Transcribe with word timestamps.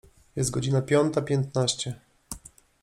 Jest 0.35 0.51
godzina 0.51 0.81
piąta 0.81 1.21
piętnaście. 1.21 1.99